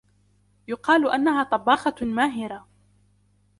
[0.67, 2.67] يقال انها طباخة ماهرة.